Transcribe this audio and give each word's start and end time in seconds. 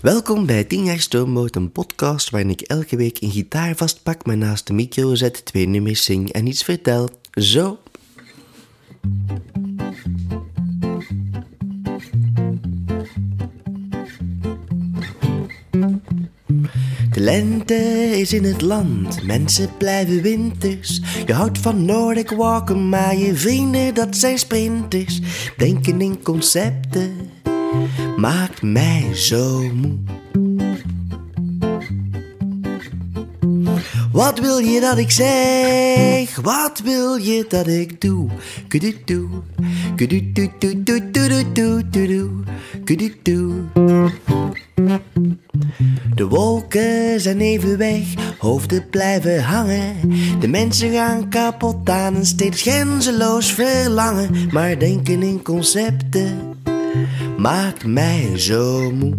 Welkom 0.00 0.46
bij 0.46 0.64
10 0.64 0.84
jaar 0.84 0.98
Stoomboot, 0.98 1.56
een 1.56 1.72
podcast 1.72 2.30
waarin 2.30 2.50
ik 2.50 2.60
elke 2.60 2.96
week 2.96 3.20
een 3.20 3.30
gitaar 3.30 3.76
vastpak, 3.76 4.26
maar 4.26 4.36
naast 4.36 4.66
de 4.66 4.72
micro 4.72 5.14
zet, 5.14 5.44
twee 5.44 5.68
nummers 5.68 6.04
zing 6.04 6.32
en 6.32 6.46
iets 6.46 6.62
vertel. 6.62 7.08
Zo. 7.32 7.78
De 17.10 17.20
lente 17.20 17.74
is 18.14 18.32
in 18.32 18.44
het 18.44 18.60
land, 18.60 19.22
mensen 19.22 19.76
blijven 19.78 20.22
winters. 20.22 21.00
Je 21.26 21.32
houdt 21.32 21.58
van 21.58 21.84
Nordic 21.84 22.30
walken, 22.30 22.88
maar 22.88 23.16
je 23.16 23.34
vrienden 23.36 23.94
dat 23.94 24.16
zijn 24.16 24.38
sprinters. 24.38 25.20
Denken 25.56 26.00
in 26.00 26.22
concepten 26.22 27.30
maakt 28.16 28.62
mij 28.62 29.14
zo 29.14 29.62
moe. 29.74 29.98
Wat 34.12 34.38
wil 34.38 34.58
je 34.58 34.80
dat 34.80 34.98
ik 34.98 35.10
zeg? 35.10 36.40
Wat 36.40 36.80
wil 36.84 37.16
je 37.16 37.44
dat 37.48 37.66
ik 37.66 38.00
doe? 38.00 38.28
Kududoe, 38.68 39.28
kududoe, 39.96 41.04
kududoe. 42.84 43.52
De 46.14 46.28
wolken 46.28 47.20
zijn 47.20 47.40
even 47.40 47.78
weg, 47.78 48.04
hoofden 48.38 48.88
blijven 48.90 49.42
hangen. 49.42 49.94
De 50.40 50.48
mensen 50.48 50.92
gaan 50.92 51.28
kapot 51.28 51.90
aan 51.90 52.14
een 52.14 52.26
steeds 52.26 52.62
grenzeloos 52.62 53.52
verlangen. 53.52 54.48
Maar 54.50 54.78
denken 54.78 55.22
in 55.22 55.42
concepten 55.42 56.58
maakt 57.40 57.86
mij 57.86 58.38
zo 58.38 58.90
moe. 58.90 59.14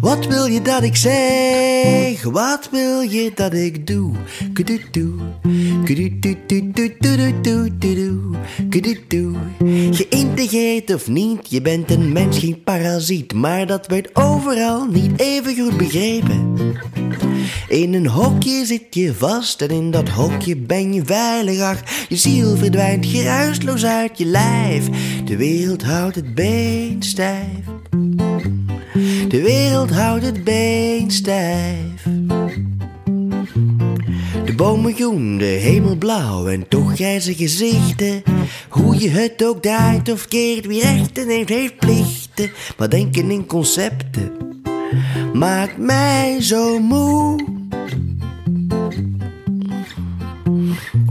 Wat 0.00 0.26
wil 0.26 0.46
je 0.46 0.62
dat 0.62 0.82
ik 0.82 0.96
zeg? 0.96 2.22
Wat 2.22 2.68
wil 2.70 3.00
je 3.00 3.32
dat 3.34 3.54
ik 3.54 3.86
doe? 3.86 4.12
Kududoe, 4.52 5.14
kududoe. 8.70 9.36
Geïntegreerd 9.90 10.94
of 10.94 11.08
niet, 11.08 11.50
je 11.50 11.60
bent 11.60 11.90
een 11.90 12.12
mens, 12.12 12.38
geen 12.38 12.62
parasiet. 12.62 13.34
Maar 13.34 13.66
dat 13.66 13.86
werd 13.86 14.16
overal 14.16 14.86
niet 14.86 15.20
even 15.20 15.56
goed 15.56 15.76
begrepen. 15.76 16.54
In 17.68 17.94
een 17.94 18.06
hokje 18.06 18.66
zit 18.66 18.84
je 18.90 19.14
vast 19.14 19.62
en 19.62 19.70
in 19.70 19.90
dat 19.90 20.08
hokje 20.08 20.56
ben 20.56 20.92
je 20.92 21.04
veilig. 21.04 21.60
Ach, 21.60 21.78
je 22.08 22.16
ziel 22.16 22.56
verdwijnt 22.56 23.06
geruisloos 23.06 23.84
uit 23.84 24.18
je 24.18 24.24
lijf. 24.24 24.88
De 25.24 25.36
wereld 25.36 25.82
houdt 25.82 26.14
het 26.14 26.34
been 26.34 26.96
stijf. 27.02 27.64
De 29.28 29.42
wereld 29.42 29.90
houdt 29.90 30.24
het 30.24 30.44
been 30.44 31.10
stijf. 31.10 32.02
De 34.44 34.52
bomen 34.56 34.94
groen, 34.94 35.38
de 35.38 35.44
hemel 35.44 35.96
blauw 35.96 36.46
en 36.46 36.68
toch 36.68 36.94
grijze 36.94 37.34
gezichten. 37.34 38.22
Hoe 38.68 39.00
je 39.00 39.08
het 39.08 39.44
ook 39.44 39.62
draait 39.62 40.12
of 40.12 40.28
keert, 40.28 40.66
wie 40.66 40.82
rechten 40.82 41.28
heeft, 41.28 41.48
heeft 41.48 41.76
plichten. 41.76 42.50
Maar 42.76 42.88
denken 42.88 43.30
in 43.30 43.46
concepten 43.46 44.49
maakt 45.32 45.78
mij 45.78 46.40
zo 46.40 46.78
moe. 46.78 47.58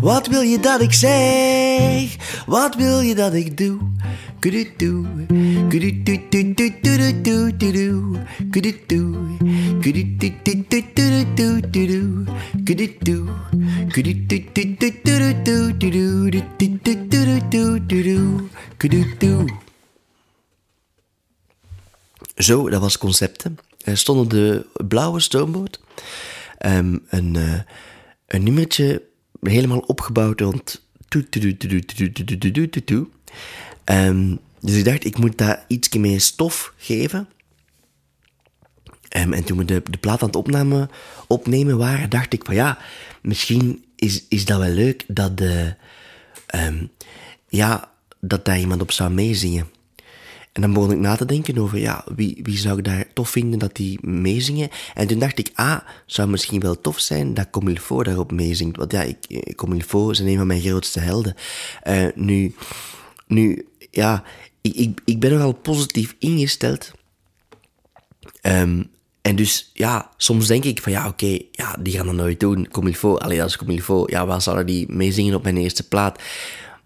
Wat 0.01 0.27
wil 0.27 0.41
je 0.41 0.59
dat 0.59 0.81
ik 0.81 0.93
zeg? 0.93 2.15
Wat 2.45 2.75
wil 2.75 2.99
je 2.99 3.15
dat 3.15 3.33
ik 3.33 3.57
doe? 3.57 3.79
Kududoe, 4.39 5.05
kududoe, 5.69 6.19
kududoe, 6.29 6.77
kududoe, 17.87 18.43
kududoe. 18.77 19.49
Zo, 22.35 22.69
dat 22.69 22.81
was 22.81 22.97
concepten. 22.97 23.57
Er 23.89 23.97
stond 23.97 24.29
de 24.29 24.65
blauwe 24.87 25.19
stoomboot 25.19 25.79
um, 26.65 27.05
een, 27.09 27.33
uh, 27.33 27.59
een 28.27 28.43
nummertje 28.43 29.01
helemaal 29.41 29.79
opgebouwd 29.79 30.39
rond 30.39 30.87
Um, 33.85 34.39
dus 34.59 34.75
ik 34.75 34.85
dacht, 34.85 35.05
ik 35.05 35.17
moet 35.17 35.37
daar 35.37 35.65
iets 35.67 35.89
meer 35.89 36.21
stof 36.21 36.73
geven. 36.77 37.27
Um, 39.17 39.33
en 39.33 39.43
toen 39.43 39.57
we 39.57 39.65
de, 39.65 39.81
de 39.89 39.97
plaat 39.97 40.21
aan 40.21 40.27
het 40.27 40.35
opname, 40.35 40.89
opnemen 41.27 41.77
waren, 41.77 42.09
dacht 42.09 42.33
ik 42.33 42.45
van 42.45 42.55
ja, 42.55 42.77
misschien 43.21 43.85
is, 43.95 44.23
is 44.27 44.45
dat 44.45 44.59
wel 44.59 44.69
leuk 44.69 45.05
dat, 45.07 45.37
de, 45.37 45.75
um, 46.55 46.89
ja, 47.47 47.91
dat 48.19 48.45
daar 48.45 48.59
iemand 48.59 48.81
op 48.81 48.91
zou 48.91 49.11
meezingen. 49.11 49.67
En 50.51 50.61
dan 50.61 50.73
begon 50.73 50.91
ik 50.91 50.97
na 50.97 51.15
te 51.15 51.25
denken 51.25 51.57
over, 51.57 51.77
ja, 51.77 52.03
wie, 52.15 52.39
wie 52.43 52.57
zou 52.57 52.77
ik 52.77 52.83
daar 52.83 53.05
tof 53.13 53.29
vinden 53.29 53.59
dat 53.59 53.75
die 53.75 54.07
meezingen? 54.07 54.69
En 54.93 55.07
toen 55.07 55.19
dacht 55.19 55.39
ik, 55.39 55.51
ah, 55.53 55.79
zou 56.05 56.29
misschien 56.29 56.59
wel 56.59 56.81
tof 56.81 56.99
zijn 56.99 57.33
dat 57.33 57.49
Comilfo 57.49 58.03
daarop 58.03 58.31
meezingt. 58.31 58.77
Want 58.77 58.91
ja, 58.91 59.01
ik, 59.01 59.53
Comilfo 59.55 60.09
is 60.09 60.19
een 60.19 60.37
van 60.37 60.47
mijn 60.47 60.61
grootste 60.61 60.99
helden. 60.99 61.35
Uh, 61.87 62.07
nu, 62.15 62.55
nu, 63.27 63.67
ja, 63.91 64.23
ik, 64.61 64.75
ik, 64.75 65.01
ik 65.05 65.19
ben 65.19 65.31
nogal 65.31 65.53
positief 65.53 66.15
ingesteld. 66.19 66.91
Um, 68.41 68.89
en 69.21 69.35
dus, 69.35 69.69
ja, 69.73 70.09
soms 70.17 70.47
denk 70.47 70.63
ik 70.63 70.81
van, 70.81 70.91
ja, 70.91 71.07
oké, 71.07 71.39
ja, 71.51 71.75
die 71.79 71.93
gaan 71.93 72.05
dat 72.05 72.15
nooit 72.15 72.39
doen. 72.39 72.67
Comilfo, 72.71 73.17
alleen 73.17 73.41
als 73.41 73.57
Comilfo, 73.57 74.03
ja, 74.07 74.25
waar 74.25 74.41
zouden 74.41 74.65
die 74.65 74.91
meezingen 74.91 75.35
op 75.35 75.43
mijn 75.43 75.57
eerste 75.57 75.87
plaat? 75.87 76.21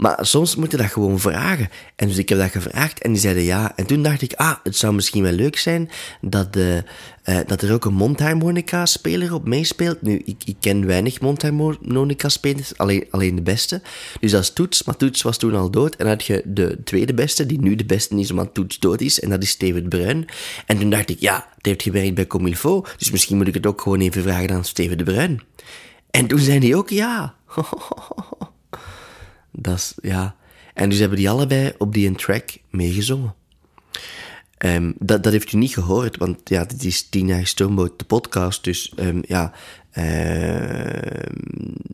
Maar 0.03 0.17
soms 0.21 0.55
moet 0.55 0.71
je 0.71 0.77
dat 0.77 0.91
gewoon 0.91 1.19
vragen. 1.19 1.69
En 1.95 2.07
dus 2.07 2.17
ik 2.17 2.29
heb 2.29 2.37
dat 2.37 2.51
gevraagd 2.51 3.01
en 3.01 3.11
die 3.11 3.21
zeiden 3.21 3.43
ja. 3.43 3.73
En 3.75 3.85
toen 3.85 4.03
dacht 4.03 4.21
ik, 4.21 4.33
ah, 4.33 4.55
het 4.63 4.75
zou 4.75 4.93
misschien 4.93 5.23
wel 5.23 5.31
leuk 5.31 5.57
zijn 5.57 5.89
dat, 6.21 6.53
de, 6.53 6.83
uh, 7.25 7.39
dat 7.47 7.61
er 7.61 7.73
ook 7.73 7.85
een 7.85 7.93
mondharmonica-speler 7.93 9.33
op 9.33 9.47
meespeelt. 9.47 10.01
Nu, 10.01 10.21
ik, 10.25 10.41
ik 10.45 10.55
ken 10.59 10.85
weinig 10.85 11.21
mondharmonica-spelers, 11.21 12.77
alleen, 12.77 13.05
alleen 13.09 13.35
de 13.35 13.41
beste. 13.41 13.81
Dus 14.19 14.31
dat 14.31 14.41
is 14.41 14.53
Toets, 14.53 14.83
maar 14.83 14.97
Toets 14.97 15.21
was 15.21 15.37
toen 15.37 15.55
al 15.55 15.71
dood. 15.71 15.95
En 15.95 16.05
dan 16.05 16.13
had 16.13 16.25
je 16.25 16.41
de 16.45 16.77
tweede 16.83 17.13
beste, 17.13 17.45
die 17.45 17.61
nu 17.61 17.75
de 17.75 17.85
beste 17.85 18.15
is 18.15 18.31
omdat 18.31 18.53
Toets 18.53 18.79
dood 18.79 19.01
is. 19.01 19.19
En 19.19 19.29
dat 19.29 19.43
is 19.43 19.49
Steven 19.49 19.89
Bruin. 19.89 20.25
En 20.65 20.79
toen 20.79 20.89
dacht 20.89 21.09
ik, 21.09 21.19
ja, 21.19 21.47
het 21.55 21.65
heeft 21.65 21.83
gewerkt 21.83 22.15
bij 22.15 22.27
Comilfo. 22.27 22.85
Dus 22.97 23.11
misschien 23.11 23.37
moet 23.37 23.47
ik 23.47 23.53
het 23.53 23.65
ook 23.65 23.81
gewoon 23.81 23.99
even 23.99 24.23
vragen 24.23 24.51
aan 24.51 24.65
Steven 24.65 24.97
de 24.97 25.03
Bruin. 25.03 25.41
En 26.11 26.27
toen 26.27 26.39
zei 26.39 26.59
hij 26.59 26.75
ook 26.75 26.89
ja. 26.89 27.35
Dat 29.53 29.95
ja. 30.01 30.35
En 30.73 30.89
dus 30.89 30.99
hebben 30.99 31.17
die 31.17 31.29
allebei 31.29 31.73
op 31.77 31.93
die 31.93 32.15
track 32.15 32.57
meegezongen. 32.69 33.35
Um, 34.57 34.93
dat, 34.99 35.23
dat 35.23 35.31
heeft 35.31 35.51
u 35.51 35.57
niet 35.57 35.73
gehoord, 35.73 36.17
want 36.17 36.39
ja, 36.43 36.65
dit 36.65 36.83
is 36.83 37.09
Tien 37.09 37.27
jaar 37.27 37.53
de 37.55 38.05
podcast. 38.07 38.63
Dus 38.63 38.93
um, 38.95 39.21
ja, 39.27 39.53
uh, 39.93 40.03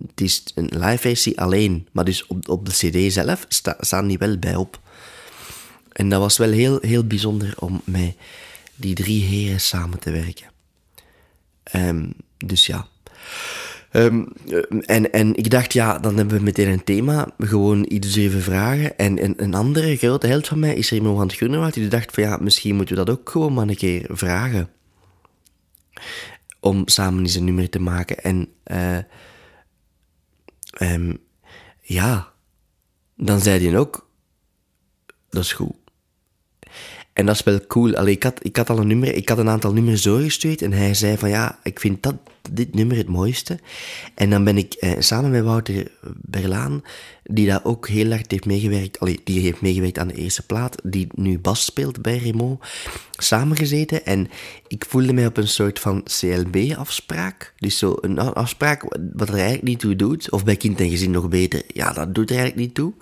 het 0.07 0.21
is 0.21 0.43
een 0.55 0.69
live 0.73 0.97
versie 0.97 1.41
alleen. 1.41 1.87
Maar 1.91 2.05
dus 2.05 2.27
op, 2.27 2.49
op 2.49 2.65
de 2.65 2.71
cd 2.71 3.13
zelf 3.13 3.45
sta, 3.47 3.75
staan 3.79 4.07
die 4.07 4.17
wel 4.17 4.37
bij 4.37 4.55
op. 4.55 4.79
En 5.91 6.09
dat 6.09 6.19
was 6.19 6.37
wel 6.37 6.51
heel, 6.51 6.77
heel 6.81 7.03
bijzonder 7.03 7.53
om 7.57 7.81
met 7.83 8.15
die 8.75 8.95
drie 8.95 9.23
heren 9.23 9.61
samen 9.61 9.99
te 9.99 10.11
werken. 10.11 10.47
Dus 12.37 12.65
ja. 12.65 12.87
Um, 13.91 14.27
en, 14.85 15.11
en 15.11 15.35
ik 15.35 15.49
dacht, 15.49 15.73
ja, 15.73 15.99
dan 15.99 16.17
hebben 16.17 16.37
we 16.37 16.43
meteen 16.43 16.67
een 16.67 16.83
thema. 16.83 17.27
Gewoon 17.37 17.85
iets 17.87 18.15
even 18.15 18.41
vragen. 18.41 18.97
En, 18.97 19.19
en 19.19 19.33
een 19.43 19.53
andere 19.53 19.97
grote 19.97 20.27
held 20.27 20.47
van 20.47 20.59
mij 20.59 20.75
is 20.75 20.89
Remo 20.89 21.15
van 21.15 21.29
het. 21.65 21.73
Die 21.73 21.87
dacht 21.87 22.13
van, 22.13 22.23
ja, 22.23 22.37
misschien 22.41 22.75
moeten 22.75 22.95
we 22.95 23.05
dat 23.05 23.19
ook 23.19 23.29
gewoon 23.29 23.53
maar 23.53 23.67
een 23.67 23.75
keer 23.75 24.05
vragen. 24.09 24.69
Om 26.59 26.87
samen 26.87 27.23
eens 27.23 27.35
een 27.35 27.43
nummer 27.43 27.69
te 27.69 27.79
maken. 27.79 28.17
En 28.17 28.47
uh, 28.67 28.99
ja, 31.81 32.31
dan 33.15 33.39
zei 33.39 33.67
hij 33.67 33.77
ook, 33.77 34.09
dat 35.29 35.43
is 35.43 35.53
goed. 35.53 35.75
En 37.19 37.25
dat 37.25 37.35
is 37.35 37.43
wel 37.43 37.59
cool. 37.67 37.95
Allee, 37.95 38.13
ik, 38.13 38.23
had, 38.23 38.39
ik 38.41 38.55
had 38.55 38.69
al 38.69 38.77
een 38.77 38.87
nummer, 38.87 39.13
ik 39.15 39.29
had 39.29 39.37
een 39.37 39.49
aantal 39.49 39.73
nummers 39.73 40.01
doorgestuurd 40.01 40.61
en 40.61 40.71
hij 40.71 40.93
zei 40.93 41.17
van 41.17 41.29
ja, 41.29 41.59
ik 41.63 41.79
vind 41.79 42.03
dat, 42.03 42.15
dit 42.51 42.75
nummer 42.75 42.97
het 42.97 43.07
mooiste. 43.07 43.59
En 44.15 44.29
dan 44.29 44.43
ben 44.43 44.57
ik 44.57 44.73
eh, 44.73 44.91
samen 44.99 45.31
met 45.31 45.43
Wouter 45.43 45.91
Berlaan, 46.21 46.81
die 47.23 47.47
daar 47.47 47.63
ook 47.63 47.87
heel 47.87 48.09
hard 48.09 48.31
heeft 48.31 48.45
meegewerkt, 48.45 48.99
allee, 48.99 49.21
die 49.23 49.39
heeft 49.39 49.61
meegewerkt 49.61 49.99
aan 49.99 50.07
de 50.07 50.13
eerste 50.13 50.45
plaat, 50.45 50.81
die 50.83 51.07
nu 51.15 51.39
bas 51.39 51.65
speelt 51.65 52.01
bij 52.01 52.17
Remo, 52.17 52.59
samengezeten. 53.11 54.05
En 54.05 54.29
ik 54.67 54.85
voelde 54.87 55.13
mij 55.13 55.25
op 55.25 55.37
een 55.37 55.47
soort 55.47 55.79
van 55.79 56.03
CLB-afspraak. 56.19 57.53
Dus 57.57 57.77
zo 57.77 57.97
een 58.01 58.19
afspraak 58.19 58.83
wat 59.13 59.27
er 59.27 59.33
eigenlijk 59.33 59.63
niet 59.63 59.79
toe 59.79 59.95
doet. 59.95 60.31
Of 60.31 60.43
bij 60.43 60.55
kind 60.55 60.79
en 60.79 60.89
gezin 60.89 61.11
nog 61.11 61.29
beter, 61.29 61.63
ja, 61.67 61.93
dat 61.93 62.15
doet 62.15 62.29
er 62.29 62.37
eigenlijk 62.37 62.67
niet 62.67 62.75
toe. 62.75 62.93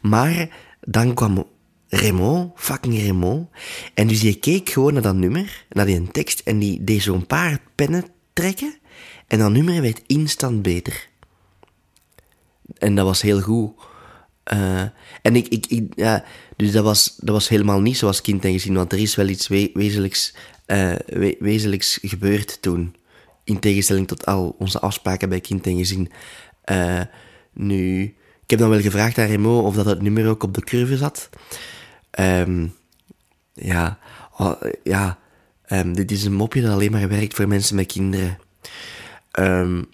Maar 0.00 0.48
dan 0.80 1.14
kwam 1.14 1.46
Raymond, 1.88 2.52
fucking 2.54 3.00
Raymond. 3.00 3.48
En 3.94 4.06
dus 4.06 4.20
die 4.20 4.34
keek 4.34 4.70
gewoon 4.70 4.92
naar 4.92 5.02
dat 5.02 5.14
nummer, 5.14 5.64
naar 5.68 5.86
die 5.86 6.10
tekst, 6.10 6.40
en 6.40 6.58
die 6.58 6.84
deed 6.84 7.02
zo'n 7.02 7.26
paar 7.26 7.60
pennen 7.74 8.04
trekken. 8.32 8.78
En 9.26 9.38
dat 9.38 9.50
nummer 9.50 9.82
werd 9.82 10.02
instant 10.06 10.62
beter. 10.62 11.08
En 12.78 12.94
dat 12.94 13.04
was 13.04 13.22
heel 13.22 13.40
goed. 13.40 13.72
Uh, 14.52 14.80
en 15.22 15.36
ik, 15.36 15.48
ik, 15.48 15.92
ja, 15.94 16.24
dus 16.56 16.72
dat 16.72 16.84
was, 16.84 17.16
dat 17.16 17.34
was 17.34 17.48
helemaal 17.48 17.80
niet 17.80 17.96
zoals 17.96 18.20
kind 18.20 18.44
en 18.44 18.52
gezien, 18.52 18.74
want 18.74 18.92
er 18.92 18.98
is 18.98 19.14
wel 19.14 19.28
iets 19.28 19.48
we, 19.48 19.70
wezenlijks, 19.74 20.34
we, 20.66 21.36
wezenlijks 21.38 21.98
gebeurd 22.02 22.62
toen. 22.62 22.96
In 23.44 23.58
tegenstelling 23.58 24.06
tot 24.06 24.26
al 24.26 24.56
onze 24.58 24.80
afspraken 24.80 25.28
bij 25.28 25.40
kind 25.40 25.66
en 25.66 25.76
gezin. 25.76 26.10
Uh, 26.70 27.00
nu, 27.52 28.14
ik 28.46 28.52
heb 28.52 28.58
dan 28.58 28.70
wel 28.70 28.80
gevraagd 28.80 29.18
aan 29.18 29.26
Remo 29.26 29.60
of 29.60 29.74
dat 29.74 29.86
het 29.86 30.02
nummer 30.02 30.28
ook 30.28 30.42
op 30.42 30.54
de 30.54 30.60
curve 30.60 30.96
zat. 30.96 31.28
Um, 32.20 32.74
ja, 33.52 33.98
oh, 34.36 34.60
ja 34.82 35.18
um, 35.68 35.94
dit 35.94 36.10
is 36.10 36.24
een 36.24 36.34
mopje 36.34 36.62
dat 36.62 36.72
alleen 36.72 36.90
maar 36.90 37.08
werkt 37.08 37.34
voor 37.34 37.48
mensen 37.48 37.76
met 37.76 37.92
kinderen. 37.92 38.38
Um, 39.38 39.88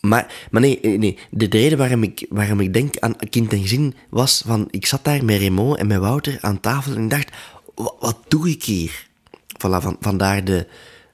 maar, 0.00 0.46
maar 0.50 0.60
nee, 0.60 0.80
nee, 0.80 1.18
de 1.30 1.46
reden 1.50 1.78
waarom 1.78 2.02
ik, 2.02 2.26
waarom 2.28 2.60
ik 2.60 2.72
denk 2.72 2.98
aan 2.98 3.16
kind 3.30 3.52
en 3.52 3.60
gezin 3.60 3.94
was 4.08 4.42
van... 4.46 4.68
Ik 4.70 4.86
zat 4.86 5.04
daar 5.04 5.24
met 5.24 5.38
Raymond 5.38 5.78
en 5.78 5.86
met 5.86 5.98
Wouter 5.98 6.38
aan 6.40 6.60
tafel 6.60 6.94
en 6.94 7.02
ik 7.04 7.10
dacht... 7.10 7.30
Wat, 7.74 8.18
doe 8.28 8.50
ik 8.50 8.64
hier? 8.64 9.06
Voilà, 9.32 9.82
van, 9.82 9.96
vandaar 10.00 10.44
de, 10.44 10.66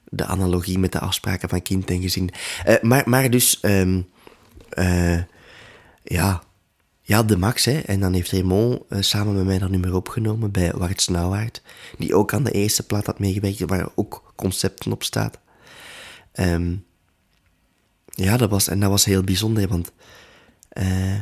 de 0.03 0.25
analogie 0.25 0.79
met 0.79 0.91
de 0.91 0.99
afspraken 0.99 1.49
van 1.49 1.61
kind 1.61 1.89
en 1.89 2.01
gezin. 2.01 2.29
Uh, 2.67 2.75
maar, 2.81 3.03
maar 3.05 3.29
dus... 3.29 3.59
Um, 3.61 4.07
ja, 6.03 6.43
ja, 7.01 7.23
de 7.23 7.37
max. 7.37 7.65
Hè. 7.65 7.79
En 7.79 7.99
dan 7.99 8.13
heeft 8.13 8.31
Raymond 8.31 8.81
uh, 8.89 9.01
samen 9.01 9.35
met 9.35 9.45
mij 9.45 9.59
dat 9.59 9.69
nummer 9.69 9.95
opgenomen 9.95 10.51
bij 10.51 10.73
Wart 10.73 11.01
Snauwaard. 11.01 11.61
Die 11.97 12.15
ook 12.15 12.33
aan 12.33 12.43
de 12.43 12.51
eerste 12.51 12.85
plaat 12.85 13.05
had 13.05 13.19
meegewerkt, 13.19 13.59
waar 13.59 13.89
ook 13.95 14.33
concepten 14.35 14.91
op 14.91 15.03
staat. 15.03 15.39
Um, 16.33 16.85
ja, 18.05 18.37
dat 18.37 18.49
was, 18.49 18.67
en 18.67 18.79
dat 18.79 18.89
was 18.89 19.05
heel 19.05 19.23
bijzonder, 19.23 19.67
want 19.67 19.91
uh, 20.73 21.15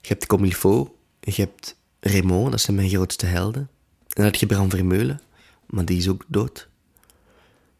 je 0.00 0.08
hebt 0.08 0.26
Comilfo, 0.26 0.98
je 1.20 1.32
hebt 1.42 1.76
Raymond, 2.00 2.50
dat 2.50 2.60
zijn 2.60 2.76
mijn 2.76 2.88
grootste 2.88 3.26
helden. 3.26 3.62
En 3.62 4.14
dan 4.14 4.24
heb 4.24 4.34
je 4.34 4.46
Bram 4.46 4.70
Vermeulen, 4.70 5.20
maar 5.66 5.84
die 5.84 5.98
is 5.98 6.08
ook 6.08 6.24
dood. 6.28 6.68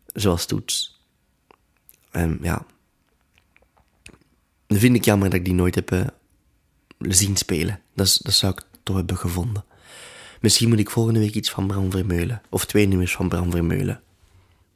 Zoals 0.06 0.46
Toets. 0.46 1.02
Um, 2.12 2.38
ja. 2.42 2.66
Dan 4.66 4.78
vind 4.78 4.96
ik 4.96 5.04
jammer 5.04 5.30
dat 5.30 5.38
ik 5.38 5.44
die 5.44 5.54
nooit 5.54 5.74
heb 5.74 5.90
uh, 5.90 6.06
zien 6.98 7.36
spelen. 7.36 7.80
Dat, 7.94 8.20
dat 8.22 8.34
zou 8.34 8.52
ik 8.52 8.62
toch 8.82 8.96
hebben 8.96 9.16
gevonden. 9.16 9.64
Misschien 10.40 10.68
moet 10.68 10.78
ik 10.78 10.90
volgende 10.90 11.20
week 11.20 11.34
iets 11.34 11.50
van 11.50 11.66
Bram 11.66 11.90
Vermeulen. 11.90 12.42
Of 12.48 12.64
twee 12.64 12.86
nummers 12.86 13.12
van 13.12 13.28
Bram 13.28 13.50
Vermeulen. 13.50 14.00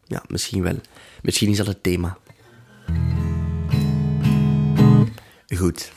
Ja, 0.06 0.22
misschien 0.26 0.62
wel. 0.62 0.80
Misschien 1.22 1.50
is 1.50 1.56
dat 1.56 1.66
het 1.66 1.82
thema. 1.82 2.19
Goed. 5.56 5.92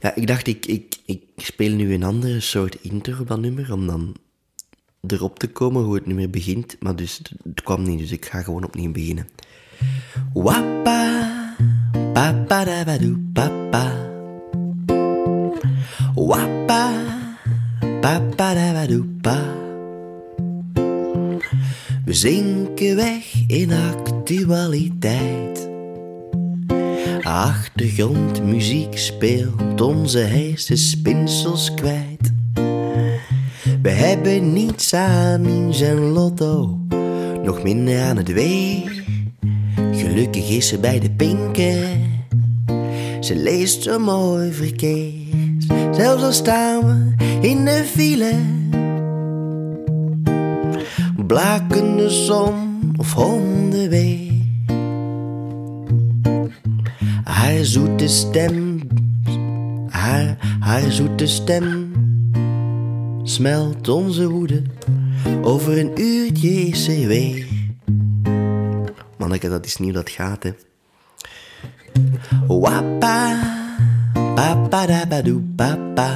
Ja, 0.00 0.14
ik 0.14 0.26
dacht, 0.26 0.46
ik, 0.46 0.66
ik, 0.66 0.96
ik 1.04 1.22
speel 1.36 1.74
nu 1.74 1.94
een 1.94 2.02
andere 2.02 2.40
soort 2.40 2.76
intro 2.80 3.36
nummer, 3.36 3.72
om 3.72 3.86
dan 3.86 4.16
erop 5.06 5.38
te 5.38 5.48
komen 5.48 5.82
hoe 5.82 5.94
het 5.94 6.06
nummer 6.06 6.30
begint. 6.30 6.76
Maar 6.80 6.96
dus, 6.96 7.20
het 7.42 7.62
kwam 7.62 7.82
niet, 7.82 7.98
dus 7.98 8.12
ik 8.12 8.24
ga 8.24 8.42
gewoon 8.42 8.64
opnieuw 8.64 8.92
beginnen. 8.92 9.28
Wappa, 10.32 11.54
papa 12.12 12.64
da 12.64 12.84
ba 12.84 12.98
do 12.98 13.16
papa. 13.32 14.08
Wappa, 16.14 16.92
papa. 18.36 19.58
We 22.04 22.14
zinken 22.14 22.96
weg 22.96 23.34
in 23.46 23.72
actualiteit. 23.72 25.69
Achtergrondmuziek 27.30 28.98
speelt 28.98 29.80
onze 29.80 30.18
hersenspinsels 30.18 31.74
kwijt. 31.74 32.32
We 33.82 33.90
hebben 33.90 34.52
niets 34.52 34.94
aan 34.94 35.44
in 35.44 35.74
zijn 35.74 35.98
lotto, 35.98 36.78
nog 37.42 37.62
minder 37.62 38.02
aan 38.02 38.16
het 38.16 38.32
weer. 38.32 39.04
Gelukkig 39.92 40.50
is 40.50 40.68
ze 40.68 40.78
bij 40.78 41.00
de 41.00 41.10
pinken, 41.10 41.82
ze 43.20 43.36
leest 43.36 43.82
zo 43.82 43.98
mooi 43.98 44.52
verkeerd. 44.52 45.64
Zelfs 45.90 46.22
al 46.22 46.32
staan 46.32 46.86
we 46.86 47.24
in 47.48 47.64
de 47.64 47.84
file, 47.86 48.32
blakende 51.26 52.10
zon 52.10 52.92
of 52.96 53.12
hondenwee. 53.12 54.29
Haar 57.50 57.64
zoete 57.64 58.08
stem, 58.08 58.80
haar, 59.88 60.36
haar 60.60 60.90
zoete 60.90 61.26
stem 61.26 61.92
smelt 63.22 63.88
onze 63.88 64.28
woede. 64.28 64.62
Over 65.42 65.78
een 65.78 66.00
uurtje 66.00 66.76
ze 66.76 67.06
weer. 67.06 67.46
Manneke, 69.18 69.48
dat 69.48 69.66
is 69.66 69.76
nieuw, 69.76 69.92
dat 69.92 70.10
gaat, 70.10 70.42
hè. 70.42 70.50
Wappa, 72.46 73.40
papa 74.34 74.86
da 74.86 75.06
ba 75.06 75.22
do 75.22 75.42
papa. 75.56 76.10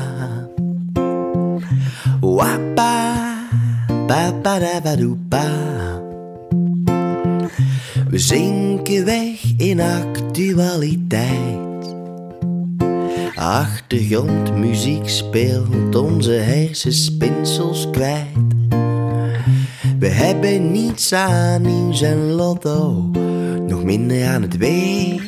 Wappa, 2.21 3.15
papa 4.07 4.59
da 4.59 4.81
ba 4.83 4.97
do 4.97 5.19
pa. 5.29 6.04
We 8.15 8.21
zinken 8.21 9.05
weg 9.05 9.53
in 9.57 9.81
actualiteit. 9.81 11.95
Achtergrondmuziek 13.35 15.09
speelt 15.09 15.97
onze 15.97 16.33
hersenspinsels 16.33 17.91
kwijt. 17.91 18.55
We 19.99 20.09
hebben 20.09 20.71
niets 20.71 21.13
aan 21.13 21.67
in 21.67 21.95
zijn 21.95 22.33
lotto, 22.33 23.11
nog 23.67 23.85
minder 23.85 24.27
aan 24.27 24.43
het 24.43 24.57
weer. 24.57 25.23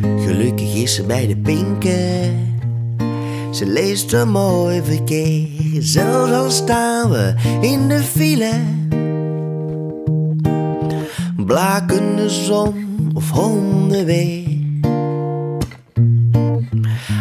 Gelukkig 0.00 0.74
is 0.74 0.94
ze 0.94 1.02
bij 1.02 1.26
de 1.26 1.36
pinken. 1.36 2.54
Ze 3.52 3.66
leest 3.66 4.12
een 4.12 4.30
mooi 4.30 4.80
verkeer, 4.84 5.48
zelfs 5.78 6.32
al 6.32 6.50
staan 6.50 7.10
we 7.10 7.34
in 7.60 7.88
de 7.88 8.02
file 8.02 8.75
blakende 11.46 12.30
zon 12.30 13.10
of 13.14 13.30
hondenwee. 13.30 14.80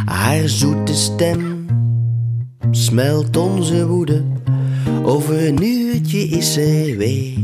Haar 0.06 0.50
zoete 0.50 0.94
stem 0.94 1.66
smelt 2.72 3.38
onze 3.38 3.88
woede, 3.88 4.24
over 5.04 5.48
een 5.48 5.64
uurtje 5.64 6.20
is 6.20 6.54
ze 6.54 6.96
weer. 6.98 7.44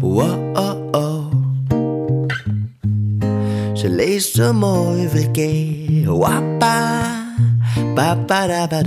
Wow. 0.00 0.44
Ze 3.74 3.88
leest 3.88 4.34
zo 4.34 4.52
mooi 4.52 5.08
verkeer, 5.08 6.16
wappa, 6.18 7.02
papa 7.94 8.46
da 8.46 8.84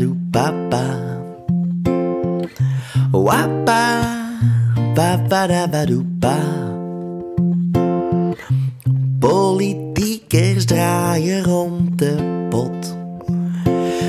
ba 4.96 5.17
papa, 5.29 5.48
wappa 5.48 5.86
ba 6.19 6.38
Politiekers 9.19 10.65
draaien 10.65 11.43
rond 11.43 12.00
de 12.00 12.46
pot. 12.50 12.98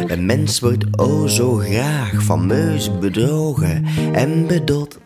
Een 0.07 0.27
mens 0.27 0.61
wordt 0.61 0.85
o 0.99 1.27
zo 1.27 1.55
graag 1.55 2.23
fameus 2.23 2.99
bedrogen 2.99 3.85
en 4.13 4.47
bedot. 4.47 4.99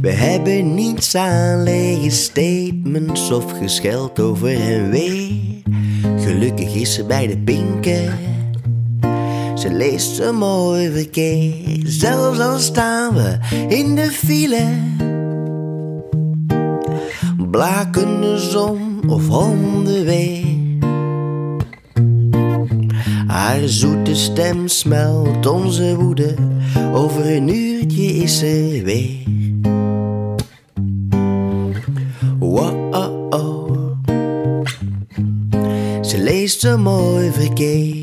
We 0.00 0.10
hebben 0.10 0.74
niets 0.74 1.14
aan 1.14 1.62
lege 1.62 2.10
statements 2.10 3.30
of 3.30 3.52
gescheld 3.52 4.20
over 4.20 4.60
en 4.60 4.90
weer. 4.90 5.62
Gelukkig 6.18 6.74
is 6.74 6.94
ze 6.94 7.04
bij 7.04 7.26
de 7.26 7.38
pinken 7.38 8.18
ze 9.62 9.72
leest 9.72 10.14
zo 10.14 10.32
mooi 10.32 10.90
verkeer, 10.90 11.80
zelfs 11.84 12.38
al 12.38 12.58
staan 12.58 13.14
we 13.14 13.38
in 13.68 13.94
de 13.94 14.10
file. 14.10 14.66
Blakende 17.50 18.38
zon 18.38 19.02
of 19.06 19.28
hondenweer. 19.28 20.44
Haar 23.26 23.60
zoete 23.64 24.14
stem 24.14 24.68
smelt 24.68 25.46
onze 25.46 25.96
woede. 25.96 26.34
Over 26.92 27.36
een 27.36 27.48
uurtje 27.48 28.02
is 28.02 28.38
ze 28.38 28.80
weer. 28.84 29.20
Wow, 32.38 32.94
oh, 32.94 33.26
oh. 33.30 33.70
Ze 36.00 36.18
leest 36.18 36.60
zo 36.60 36.78
mooi 36.78 37.30
verkeer. 37.32 38.01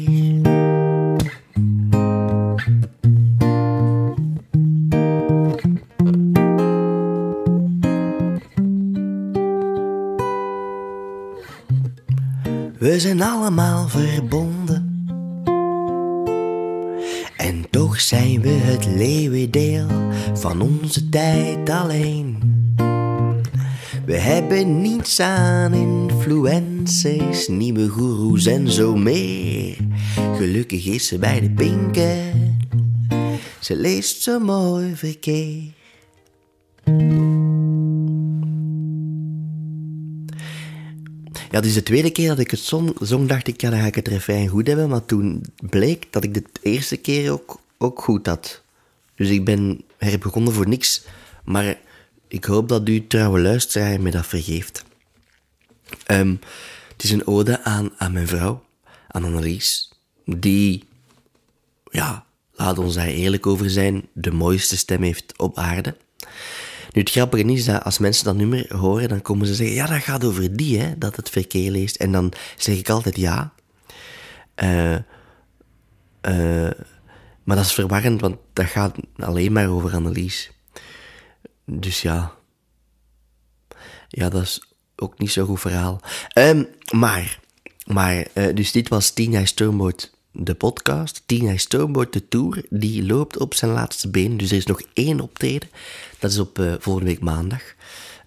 Verbonden. 13.77 15.07
En 17.37 17.69
toch 17.69 17.99
zijn 17.99 18.41
we 18.41 18.49
het 18.49 18.85
leeuwendeel 18.85 19.87
van 20.33 20.61
onze 20.61 21.09
tijd 21.09 21.69
alleen. 21.69 22.37
We 24.05 24.17
hebben 24.17 24.81
niets 24.81 25.19
aan 25.19 25.73
influencers, 25.73 27.47
nieuwe 27.47 27.87
goeroes 27.87 28.45
en 28.45 28.71
zo 28.71 28.95
meer. 28.95 29.77
Gelukkig 30.35 30.85
is 30.85 31.07
ze 31.07 31.17
bij 31.17 31.41
de 31.41 31.49
pinken. 31.49 32.57
Ze 33.59 33.75
leest 33.75 34.21
zo 34.21 34.39
mooi 34.39 34.95
verkeer. 34.95 35.77
Ja, 41.51 41.61
is 41.61 41.73
de 41.73 41.83
tweede 41.83 42.11
keer 42.11 42.27
dat 42.27 42.39
ik 42.39 42.51
het 42.51 42.59
zong, 42.59 42.95
zong 43.01 43.27
dacht 43.27 43.47
ik, 43.47 43.61
ja, 43.61 43.69
dan 43.69 43.79
ga 43.79 43.85
ik 43.85 43.95
het 43.95 44.07
refrein 44.07 44.47
goed 44.47 44.67
hebben. 44.67 44.89
Maar 44.89 45.05
toen 45.05 45.45
bleek 45.69 46.07
dat 46.09 46.23
ik 46.23 46.33
de 46.33 46.43
eerste 46.61 46.97
keer 46.97 47.31
ook, 47.31 47.61
ook 47.77 48.01
goed 48.01 48.25
had. 48.25 48.61
Dus 49.15 49.29
ik 49.29 49.45
ben 49.45 49.81
herbegonnen 49.97 50.53
voor 50.53 50.67
niks. 50.67 51.03
Maar 51.43 51.77
ik 52.27 52.45
hoop 52.45 52.69
dat 52.69 52.89
u, 52.89 53.07
trouwe 53.07 53.39
luisteraar, 53.39 54.01
me 54.01 54.11
dat 54.11 54.25
vergeeft. 54.25 54.83
Ehm, 56.05 56.35
het 56.91 57.03
is 57.03 57.11
een 57.11 57.27
ode 57.27 57.63
aan, 57.63 57.89
aan 57.97 58.11
mijn 58.11 58.27
vrouw, 58.27 58.63
aan 59.07 59.23
Annelies. 59.23 59.91
Die, 60.25 60.83
ja, 61.91 62.25
laat 62.53 62.77
ons 62.77 62.93
daar 62.93 63.07
eerlijk 63.07 63.47
over 63.47 63.69
zijn, 63.69 64.07
de 64.13 64.31
mooiste 64.31 64.77
stem 64.77 65.01
heeft 65.03 65.37
op 65.37 65.57
aarde. 65.57 65.95
Nu, 66.91 67.01
het 67.01 67.09
grappige 67.09 67.43
is 67.43 67.65
dat 67.65 67.83
als 67.83 67.97
mensen 67.97 68.25
dat 68.25 68.35
nummer 68.35 68.75
horen, 68.77 69.09
dan 69.09 69.21
komen 69.21 69.47
ze 69.47 69.55
zeggen, 69.55 69.75
ja, 69.75 69.85
dat 69.85 70.01
gaat 70.01 70.23
over 70.23 70.55
die, 70.55 70.79
hè, 70.79 70.97
dat 70.97 71.15
het 71.15 71.29
verkeer 71.29 71.71
leest. 71.71 71.95
En 71.95 72.11
dan 72.11 72.33
zeg 72.57 72.77
ik 72.77 72.89
altijd 72.89 73.17
ja. 73.17 73.53
Uh, 74.63 74.97
uh, 76.21 76.71
maar 77.43 77.55
dat 77.55 77.65
is 77.65 77.73
verwarrend, 77.73 78.21
want 78.21 78.37
dat 78.53 78.65
gaat 78.65 78.95
alleen 79.17 79.51
maar 79.51 79.69
over 79.69 79.93
Annelies. 79.93 80.51
Dus 81.65 82.01
ja. 82.01 82.35
Ja, 84.07 84.29
dat 84.29 84.41
is 84.41 84.73
ook 84.95 85.19
niet 85.19 85.31
zo'n 85.31 85.45
goed 85.45 85.59
verhaal. 85.59 86.01
Um, 86.33 86.67
maar, 86.91 87.39
maar 87.85 88.27
uh, 88.33 88.55
dus 88.55 88.71
dit 88.71 88.87
was 88.87 89.11
Tina 89.11 89.45
Stormboot 89.45 90.17
de 90.31 90.55
podcast. 90.55 91.23
Tina 91.25 91.57
Stormboot 91.57 92.13
de 92.13 92.27
Tour, 92.27 92.65
die 92.69 93.05
loopt 93.05 93.37
op 93.37 93.53
zijn 93.53 93.71
laatste 93.71 94.09
been. 94.09 94.37
Dus 94.37 94.51
er 94.51 94.57
is 94.57 94.65
nog 94.65 94.81
één 94.93 95.19
optreden. 95.19 95.69
Dat 96.19 96.31
is 96.31 96.39
op 96.39 96.59
uh, 96.59 96.73
volgende 96.79 97.09
week 97.09 97.19
maandag 97.19 97.61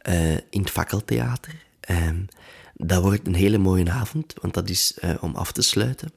uh, 0.08 0.32
in 0.32 0.60
het 0.60 0.70
Fakkeltheater. 0.70 1.54
Um, 1.90 2.28
dat 2.74 3.02
wordt 3.02 3.26
een 3.26 3.34
hele 3.34 3.58
mooie 3.58 3.90
avond, 3.90 4.34
want 4.40 4.54
dat 4.54 4.68
is 4.68 4.98
uh, 5.04 5.14
om 5.20 5.34
af 5.34 5.52
te 5.52 5.62
sluiten. 5.62 6.12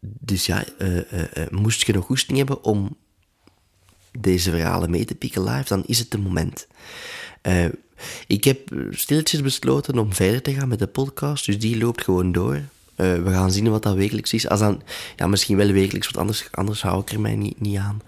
dus 0.00 0.46
ja, 0.46 0.64
moest 1.50 1.86
je 1.86 1.92
nog 1.92 2.04
goesting 2.04 2.38
hebben 2.38 2.64
om 2.64 2.96
deze 4.18 4.50
verhalen 4.50 4.90
mee 4.90 5.04
te 5.04 5.14
pikken 5.14 5.44
live, 5.44 5.68
dan 5.68 5.82
is 5.86 5.98
het 5.98 6.10
de 6.10 6.18
moment. 6.18 6.66
ik 8.26 8.44
heb 8.44 8.72
stilletjes 8.90 9.40
besloten 9.40 9.98
om 9.98 10.14
verder 10.14 10.42
te 10.42 10.52
gaan 10.52 10.68
met 10.68 10.78
de 10.78 10.86
podcast, 10.86 11.46
dus 11.46 11.58
die 11.58 11.78
loopt 11.78 12.04
gewoon 12.04 12.32
door. 12.32 12.62
Uh, 13.00 13.22
we 13.22 13.30
gaan 13.30 13.52
zien 13.52 13.70
wat 13.70 13.82
dat 13.82 13.94
wekelijks 13.94 14.32
is. 14.32 14.48
Als 14.48 14.60
dan, 14.60 14.82
ja, 15.16 15.26
misschien 15.26 15.56
wel 15.56 15.72
wekelijks, 15.72 16.06
want 16.06 16.18
anders, 16.18 16.48
anders 16.50 16.82
hou 16.82 17.00
ik 17.00 17.10
er 17.10 17.20
mij 17.20 17.36
niet, 17.36 17.60
niet 17.60 17.78
aan. 17.78 18.02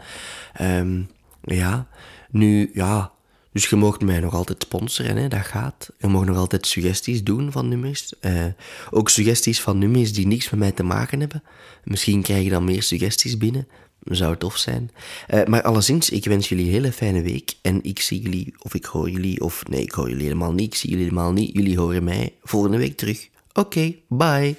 Um, 0.60 1.08
ja, 1.42 1.86
nu, 2.30 2.70
ja. 2.74 3.12
Dus 3.52 3.68
je 3.68 3.76
mag 3.76 4.00
mij 4.00 4.20
nog 4.20 4.34
altijd 4.34 4.62
sponsoren, 4.62 5.16
hè, 5.16 5.28
dat 5.28 5.40
gaat. 5.40 5.90
Je 5.98 6.06
mag 6.06 6.24
nog 6.24 6.36
altijd 6.36 6.66
suggesties 6.66 7.24
doen 7.24 7.52
van 7.52 7.68
nummers. 7.68 8.12
Uh, 8.20 8.44
ook 8.90 9.10
suggesties 9.10 9.60
van 9.60 9.78
nummers 9.78 10.12
die 10.12 10.26
niks 10.26 10.50
met 10.50 10.60
mij 10.60 10.72
te 10.72 10.82
maken 10.82 11.20
hebben. 11.20 11.42
Misschien 11.84 12.22
krijg 12.22 12.44
je 12.44 12.50
dan 12.50 12.64
meer 12.64 12.82
suggesties 12.82 13.36
binnen. 13.38 13.68
Zou 14.04 14.36
tof 14.36 14.56
zijn. 14.56 14.90
Uh, 15.34 15.44
maar 15.44 15.62
alleszins, 15.62 16.10
ik 16.10 16.24
wens 16.24 16.48
jullie 16.48 16.64
een 16.64 16.70
hele 16.70 16.92
fijne 16.92 17.22
week. 17.22 17.54
En 17.62 17.82
ik 17.82 18.00
zie 18.00 18.20
jullie, 18.20 18.54
of 18.58 18.74
ik 18.74 18.84
hoor 18.84 19.10
jullie, 19.10 19.40
of 19.40 19.62
nee, 19.68 19.82
ik 19.82 19.92
hoor 19.92 20.08
jullie 20.08 20.24
helemaal 20.24 20.52
niet. 20.52 20.66
Ik 20.66 20.74
zie 20.74 20.90
jullie 20.90 21.04
helemaal 21.04 21.32
niet. 21.32 21.50
Jullie 21.52 21.78
horen 21.78 22.04
mij 22.04 22.34
volgende 22.42 22.78
week 22.78 22.96
terug. 22.96 23.28
Oké, 23.52 23.94
bye. 24.08 24.56